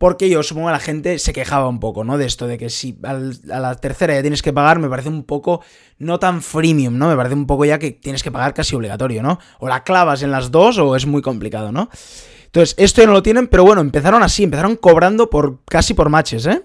Porque 0.00 0.30
yo 0.30 0.42
supongo 0.42 0.68
que 0.68 0.72
la 0.72 0.80
gente 0.80 1.18
se 1.18 1.34
quejaba 1.34 1.68
un 1.68 1.78
poco, 1.78 2.04
¿no? 2.04 2.16
De 2.16 2.24
esto, 2.24 2.46
de 2.46 2.56
que 2.56 2.70
si 2.70 2.98
a 3.04 3.60
la 3.60 3.74
tercera 3.74 4.14
ya 4.14 4.22
tienes 4.22 4.40
que 4.40 4.50
pagar, 4.50 4.78
me 4.78 4.88
parece 4.88 5.10
un 5.10 5.24
poco 5.24 5.60
no 5.98 6.18
tan 6.18 6.40
freemium, 6.40 6.96
¿no? 6.96 7.06
Me 7.06 7.16
parece 7.16 7.34
un 7.34 7.46
poco 7.46 7.66
ya 7.66 7.78
que 7.78 7.90
tienes 7.90 8.22
que 8.22 8.32
pagar 8.32 8.54
casi 8.54 8.74
obligatorio, 8.74 9.22
¿no? 9.22 9.38
O 9.58 9.68
la 9.68 9.84
clavas 9.84 10.22
en 10.22 10.30
las 10.30 10.50
dos 10.50 10.78
o 10.78 10.96
es 10.96 11.04
muy 11.04 11.20
complicado, 11.20 11.70
¿no? 11.70 11.90
Entonces, 12.46 12.74
esto 12.78 13.02
ya 13.02 13.08
no 13.08 13.12
lo 13.12 13.22
tienen, 13.22 13.46
pero 13.46 13.62
bueno, 13.62 13.82
empezaron 13.82 14.22
así, 14.22 14.42
empezaron 14.42 14.76
cobrando 14.76 15.28
por 15.28 15.62
casi 15.66 15.92
por 15.92 16.08
matches, 16.08 16.46
¿eh? 16.46 16.62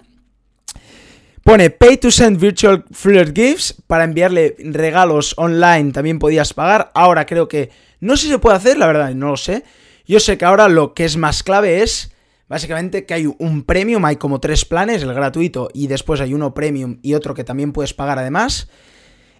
Pone 1.44 1.68
Pay 1.68 1.98
to 1.98 2.10
send 2.10 2.40
virtual 2.40 2.86
flirt 2.90 3.36
gifts. 3.36 3.74
Para 3.86 4.04
enviarle 4.04 4.56
regalos 4.58 5.34
online 5.36 5.92
también 5.92 6.18
podías 6.18 6.54
pagar. 6.54 6.90
Ahora 6.94 7.26
creo 7.26 7.48
que. 7.48 7.68
No 8.00 8.16
sé 8.16 8.22
si 8.22 8.28
se 8.30 8.38
puede 8.38 8.56
hacer, 8.56 8.78
la 8.78 8.86
verdad, 8.86 9.14
no 9.14 9.28
lo 9.28 9.36
sé. 9.36 9.62
Yo 10.06 10.20
sé 10.20 10.38
que 10.38 10.46
ahora 10.46 10.70
lo 10.70 10.94
que 10.94 11.04
es 11.04 11.18
más 11.18 11.42
clave 11.42 11.82
es. 11.82 12.15
Básicamente 12.48 13.06
que 13.06 13.14
hay 13.14 13.26
un 13.26 13.64
premium, 13.64 14.04
hay 14.04 14.16
como 14.16 14.40
tres 14.40 14.64
planes, 14.64 15.02
el 15.02 15.12
gratuito 15.12 15.68
y 15.74 15.88
después 15.88 16.20
hay 16.20 16.32
uno 16.32 16.54
premium 16.54 16.98
y 17.02 17.14
otro 17.14 17.34
que 17.34 17.42
también 17.42 17.72
puedes 17.72 17.92
pagar 17.92 18.18
además. 18.18 18.68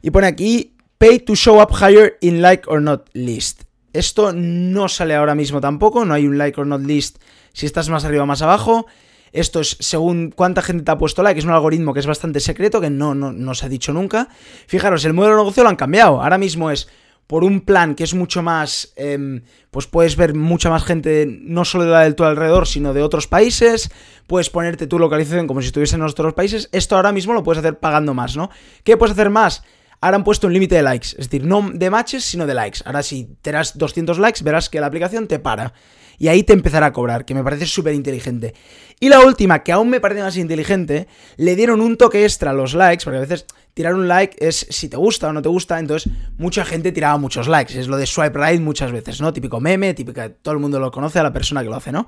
Y 0.03 0.11
pone 0.11 0.27
aquí 0.27 0.77
Pay 0.99 1.21
to 1.21 1.35
show 1.35 1.61
up 1.61 1.73
higher 1.73 2.17
in 2.21 2.41
like 2.41 2.65
or 2.69 2.81
not 2.81 3.09
list. 3.13 3.65
Esto 3.93 4.33
no 4.33 4.89
sale 4.89 5.15
ahora 5.15 5.35
mismo 5.35 5.61
tampoco, 5.61 6.05
no 6.05 6.15
hay 6.15 6.27
un 6.27 6.39
like 6.39 6.61
or 6.61 6.67
not 6.67 6.83
list 6.83 7.19
si 7.53 7.67
estás 7.67 7.89
más 7.89 8.05
arriba 8.05 8.25
o 8.25 8.27
más 8.27 8.43
abajo. 8.43 8.87
esto 9.33 9.61
es 9.61 9.77
según 9.81 10.31
cuánta 10.35 10.63
gente 10.63 10.85
te 10.85 10.91
ha 10.91 10.99
puesto 10.99 11.23
like, 11.23 11.39
es 11.39 11.45
un 11.45 11.53
algoritmo 11.53 11.93
que 11.93 12.01
es 12.01 12.07
bastante 12.07 12.41
secreto, 12.41 12.81
que 12.81 12.91
no, 12.91 13.15
no, 13.15 13.33
no 13.33 13.55
se 13.55 13.67
ha 13.67 13.69
dicho 13.69 13.93
nunca. 13.93 14.29
Fijaros, 14.67 15.05
el 15.05 15.13
modelo 15.13 15.37
de 15.37 15.43
negocio 15.43 15.63
lo 15.63 15.69
han 15.69 15.77
cambiado. 15.77 16.23
Ahora 16.23 16.39
mismo 16.39 16.71
es 16.71 16.89
por 17.27 17.45
un 17.45 17.61
plan 17.61 17.95
que 17.95 18.05
es 18.05 18.15
mucho 18.15 18.43
más, 18.43 18.93
em, 18.97 19.43
pues 19.71 19.87
puedes 19.87 20.17
ver 20.17 20.35
mucha 20.35 20.71
más 20.71 20.85
gente, 20.85 21.27
no 21.29 21.65
solo 21.65 21.85
de 21.85 21.91
la 21.91 22.03
del 22.03 22.15
tu 22.15 22.25
alrededor, 22.25 22.67
sino 22.67 22.95
de 22.95 23.03
otros 23.03 23.27
países, 23.27 23.91
puedes 24.27 24.51
ponerte 24.51 24.87
tu 24.87 24.99
localización 24.99 25.47
como 25.47 25.61
si 25.61 25.69
estuviese 25.69 25.97
en 25.97 26.03
otros 26.03 26.35
países, 26.35 26.69
esto 26.73 26.97
ahora 26.97 27.13
mismo 27.13 27.33
lo 27.33 27.43
puedes 27.43 27.59
hacer 27.59 27.79
pagando 27.79 28.15
más, 28.15 28.37
¿no? 28.37 28.51
¿Qué 28.85 28.97
puedes 28.97 29.13
hacer 29.13 29.31
más? 29.31 29.63
Ahora 30.01 30.19
han 30.19 30.25
puesto 30.25 30.47
un 30.47 30.53
límite 30.53 30.77
de 30.77 30.83
likes, 30.83 31.09
es 31.19 31.29
decir, 31.29 31.45
no 31.45 31.71
de 31.73 31.91
matches, 31.91 32.25
sino 32.25 32.47
de 32.47 32.55
likes. 32.55 32.81
Ahora 32.85 33.03
si 33.03 33.37
te 33.41 33.51
das 33.51 33.77
200 33.79 34.19
likes, 34.19 34.45
verás 34.45 34.69
que 34.69 34.79
la 34.79 34.87
aplicación 34.87 35.27
te 35.27 35.39
para 35.39 35.73
y 36.19 36.29
ahí 36.29 36.43
te 36.43 36.53
empezará 36.53 36.87
a 36.87 36.93
cobrar, 36.93 37.25
que 37.25 37.35
me 37.35 37.43
parece 37.43 37.67
súper 37.67 37.95
inteligente. 37.95 38.55
Y 39.01 39.09
la 39.09 39.21
última, 39.21 39.63
que 39.63 39.73
aún 39.73 39.91
me 39.91 40.01
parece 40.01 40.23
más 40.23 40.37
inteligente, 40.37 41.09
le 41.37 41.57
dieron 41.57 41.81
un 41.81 41.97
toque 41.97 42.25
extra 42.25 42.51
a 42.51 42.55
los 42.55 42.75
likes, 42.75 43.05
porque 43.05 43.19
a 43.19 43.21
veces 43.21 43.47
tirar 43.77 43.95
un 43.95 44.09
like 44.09 44.35
es 44.41 44.67
si 44.71 44.89
te 44.89 44.97
gusta 44.97 45.29
o 45.29 45.35
no 45.35 45.43
te 45.43 45.51
gusta, 45.51 45.79
entonces 45.79 46.11
mucha 46.39 46.65
gente 46.65 46.93
tiraba 46.93 47.19
muchos 47.19 47.47
likes, 47.47 47.79
es 47.79 47.89
lo 47.89 47.99
de 47.99 48.07
swipe 48.07 48.39
right 48.39 48.59
muchas 48.59 48.91
veces, 48.91 49.21
¿no? 49.21 49.35
Típico 49.35 49.61
meme, 49.61 49.93
típica, 49.93 50.31
todo 50.31 50.55
el 50.55 50.61
mundo 50.61 50.81
lo 50.81 50.91
conoce 50.91 51.19
a 51.19 51.23
la 51.23 51.31
persona 51.31 51.63
que 51.63 51.69
lo 51.69 51.77
hace, 51.77 51.93
¿no? 51.93 52.07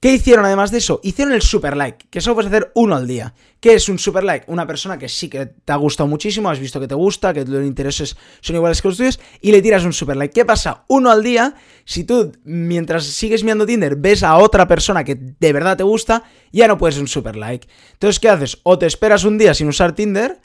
¿Qué 0.00 0.12
hicieron 0.12 0.44
además 0.46 0.72
de 0.72 0.78
eso? 0.78 0.98
Hicieron 1.04 1.32
el 1.32 1.42
super 1.42 1.76
like, 1.76 2.06
que 2.10 2.20
solo 2.20 2.34
puedes 2.34 2.50
hacer 2.50 2.72
uno 2.74 2.96
al 2.96 3.06
día. 3.06 3.34
¿Qué 3.60 3.74
es 3.74 3.88
un 3.88 4.00
super 4.00 4.24
like? 4.24 4.46
Una 4.48 4.66
persona 4.66 4.98
que 4.98 5.08
sí 5.08 5.28
que 5.28 5.46
te 5.46 5.72
ha 5.72 5.76
gustado 5.76 6.08
muchísimo, 6.08 6.50
has 6.50 6.58
visto 6.58 6.80
que 6.80 6.88
te 6.88 6.96
gusta, 6.96 7.32
que 7.32 7.44
los 7.44 7.64
intereses 7.64 8.16
son 8.40 8.56
iguales 8.56 8.82
que 8.82 8.88
los 8.88 8.96
tuyos, 8.96 9.20
y 9.40 9.52
le 9.52 9.62
tiras 9.62 9.84
un 9.84 9.92
super 9.92 10.16
like. 10.16 10.34
¿Qué 10.34 10.44
pasa? 10.44 10.84
Uno 10.88 11.12
al 11.12 11.22
día, 11.22 11.54
si 11.84 12.02
tú 12.02 12.32
mientras 12.42 13.04
sigues 13.04 13.44
mirando 13.44 13.64
Tinder 13.64 13.94
ves 13.94 14.24
a 14.24 14.38
otra 14.38 14.66
persona 14.66 15.04
que 15.04 15.14
de 15.14 15.52
verdad 15.52 15.76
te 15.76 15.84
gusta, 15.84 16.24
ya 16.50 16.66
no 16.66 16.78
puedes 16.78 16.98
un 16.98 17.06
super 17.06 17.36
like. 17.36 17.68
Entonces, 17.92 18.18
¿qué 18.18 18.28
haces? 18.28 18.58
O 18.64 18.76
te 18.76 18.86
esperas 18.86 19.22
un 19.22 19.38
día 19.38 19.54
sin 19.54 19.68
usar 19.68 19.94
Tinder, 19.94 20.40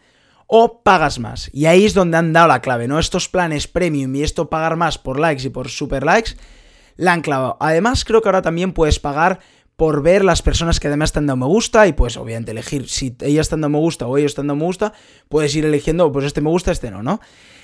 o 0.48 0.82
pagas 0.84 1.20
más. 1.20 1.50
Y 1.54 1.66
ahí 1.66 1.86
es 1.86 1.94
donde 1.94 2.18
han 2.18 2.34
dado 2.34 2.48
la 2.48 2.62
clave, 2.62 2.88
¿no? 2.88 3.00
Estos 3.00 3.30
planes 3.30 3.68
premium 3.68 4.16
y 4.16 4.24
esto 4.24 4.50
pagar 4.50 4.76
más 4.76 4.98
por 4.98 5.20
likes 5.20 5.46
y 5.46 5.50
por 5.50 5.70
super 5.70 6.04
likes 6.04 6.32
la 6.98 7.14
han 7.14 7.22
clavado. 7.22 7.58
Además, 7.60 8.06
creo 8.06 8.22
que 8.22 8.30
ahora 8.30 8.42
también 8.42 8.74
puedes 8.74 9.00
pagar 9.00 9.40
por 9.76 10.02
ver 10.02 10.24
las 10.24 10.42
personas 10.42 10.80
que 10.80 10.88
además 10.88 11.10
están 11.10 11.28
dando 11.28 11.46
me 11.46 11.52
gusta 11.52 11.86
y 11.88 11.94
pues 11.94 12.16
obviamente 12.16 12.52
elegir 12.52 12.88
si 12.88 13.16
ellas 13.22 13.46
están 13.46 13.62
dando 13.62 13.78
me 13.78 13.82
gusta 13.82 14.08
o 14.08 14.18
ellos 14.18 14.32
están 14.32 14.48
dando 14.48 14.62
me 14.62 14.68
gusta, 14.68 14.94
puedes 15.28 15.54
ir 15.56 15.66
eligiendo 15.66 16.12
pues 16.12 16.26
este 16.26 16.42
me 16.42 16.50
gusta, 16.50 16.72
este 16.72 16.92
no, 16.92 17.04
¿no? 17.04 17.20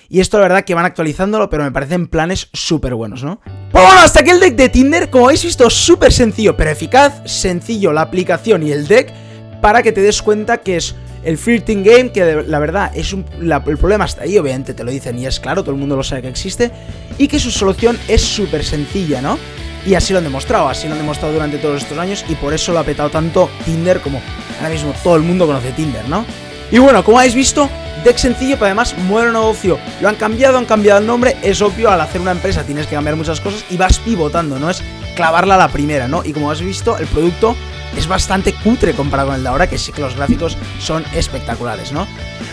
Y 0.10 0.20
esto 0.20 0.38
la 0.38 0.44
verdad 0.44 0.66
que 0.66 0.76
van 0.76 0.84
actualizándolo, 0.84 1.50
pero 1.50 1.64
me 1.64 1.72
parecen 1.72 2.08
planes 2.08 2.50
súper 2.52 2.96
buenos, 2.96 3.24
¿no? 3.24 3.40
Pues 3.72 3.86
hasta 3.86 4.20
aquí 4.20 4.32
el 4.32 4.42
deck 4.42 4.56
de 4.56 4.68
Tinder, 4.68 5.10
como 5.10 5.26
habéis 5.26 5.46
visto, 5.46 5.70
súper 5.70 6.12
sencillo, 6.12 6.58
pero 6.58 6.70
eficaz, 6.70 7.22
sencillo 7.24 7.94
la 7.94 8.02
aplicación 8.02 8.62
y 8.62 8.74
el 8.74 8.88
deck 8.88 9.14
para 9.62 9.82
que 9.82 9.94
te 9.94 10.02
des 10.02 10.22
cuenta 10.22 10.58
que 10.58 10.76
es 10.76 10.96
el 11.24 11.38
Flirting 11.38 11.84
Game, 11.84 12.12
que 12.12 12.44
la 12.48 12.60
verdad 12.60 12.92
es 12.96 13.14
un, 13.14 13.26
el 13.40 13.78
problema 13.78 14.06
está 14.06 14.24
ahí, 14.24 14.38
obviamente 14.38 14.74
te 14.74 14.84
lo 14.84 14.92
dicen 14.92 15.18
y 15.20 15.26
es 15.26 15.40
claro, 15.40 15.64
todo 15.64 15.74
el 15.74 15.80
mundo 15.80 15.96
lo 15.96 16.04
sabe 16.04 16.24
que 16.24 16.30
existe, 16.30 16.72
y 17.18 17.28
que 17.28 17.40
su 17.40 17.52
solución 17.52 17.98
es 18.08 18.22
súper 18.22 18.64
sencilla, 18.64 19.22
¿no? 19.22 19.38
Y 19.86 19.96
así 19.96 20.14
lo 20.14 20.20
han 20.20 20.26
demostrado, 20.26 20.70
así 20.70 20.88
lo 20.88 20.94
han 20.94 21.00
demostrado 21.00 21.34
durante 21.34 21.58
todos 21.58 21.82
estos 21.82 21.98
años 21.98 22.24
y 22.30 22.36
por 22.36 22.54
eso 22.54 22.72
lo 22.72 22.80
ha 22.80 22.84
petado 22.84 23.10
tanto 23.10 23.50
Tinder 23.66 24.00
como 24.00 24.22
ahora 24.58 24.70
mismo 24.70 24.94
todo 25.04 25.16
el 25.16 25.24
mundo 25.24 25.48
conoce 25.48 25.72
Tinder, 25.72 26.08
¿no? 26.08 26.26
Y 26.72 26.78
bueno, 26.78 27.04
como 27.04 27.20
habéis 27.20 27.36
visto, 27.36 27.70
deck 28.06 28.18
sencillo, 28.18 28.56
pero 28.56 28.68
además 28.68 28.96
modelo 28.98 29.34
negocio. 29.34 29.78
Lo 30.00 30.08
han 30.08 30.16
cambiado, 30.16 30.58
han 30.58 30.66
cambiado 30.66 31.02
el 31.02 31.06
nombre. 31.06 31.36
Es 31.42 31.62
obvio, 31.62 31.92
al 31.92 32.00
hacer 32.00 32.22
una 32.22 32.32
empresa 32.32 32.64
tienes 32.64 32.88
que 32.88 32.96
cambiar 32.96 33.18
muchas 33.18 33.42
cosas 33.42 33.66
y 33.70 33.76
vas 33.76 34.00
pivotando, 34.00 34.58
no 34.58 34.70
es 34.70 34.82
clavarla 35.16 35.56
a 35.56 35.58
la 35.58 35.68
primera, 35.68 36.08
¿no? 36.08 36.24
Y 36.24 36.32
como 36.32 36.50
has 36.50 36.62
visto, 36.62 36.98
el 36.98 37.08
producto 37.08 37.58
es 37.96 38.08
bastante 38.08 38.54
cutre 38.54 38.94
comparado 38.94 39.30
con 39.30 39.38
el 39.38 39.44
de 39.44 39.50
ahora, 39.50 39.68
que 39.68 39.78
sí 39.78 39.92
que 39.92 40.02
los 40.02 40.16
gráficos 40.16 40.58
son 40.80 41.04
espectaculares, 41.14 41.92
¿no? 41.92 42.08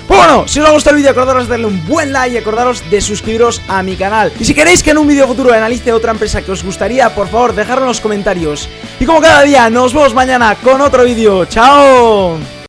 Pues 0.07 0.19
bueno, 0.19 0.49
si 0.49 0.61
os 0.61 0.67
ha 0.67 0.73
gustado 0.73 0.97
el 0.97 1.03
vídeo, 1.03 1.13
acordaros 1.13 1.45
de 1.45 1.51
darle 1.51 1.67
un 1.67 1.87
buen 1.87 2.13
like 2.13 2.35
y 2.35 2.39
acordaros 2.39 2.89
de 2.91 3.01
suscribiros 3.01 3.61
a 3.69 3.83
mi 3.83 3.95
canal. 3.95 4.33
Y 4.41 4.45
si 4.45 4.55
queréis 4.55 4.83
que 4.83 4.91
en 4.91 4.99
un 4.99 5.07
vídeo 5.07 5.27
futuro 5.27 5.53
analice 5.53 5.93
otra 5.93 6.13
empresa 6.13 6.41
que 6.41 6.51
os 6.51 6.65
gustaría, 6.65 7.15
por 7.15 7.29
favor, 7.29 7.55
dejadlo 7.55 7.83
en 7.83 7.89
los 7.89 8.01
comentarios. 8.01 8.69
Y 8.99 9.05
como 9.05 9.21
cada 9.21 9.43
día, 9.43 9.69
nos 9.69 9.93
vemos 9.93 10.15
mañana 10.15 10.57
con 10.57 10.81
otro 10.81 11.05
vídeo. 11.05 11.45
¡Chao! 11.45 12.39